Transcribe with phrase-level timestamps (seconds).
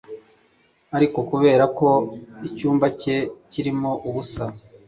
[0.97, 1.89] Ariko kubera ko
[2.47, 3.15] icyumba cye
[3.51, 4.45] kirimo ubusa